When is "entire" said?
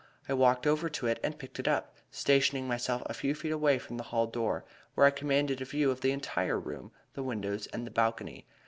6.11-6.59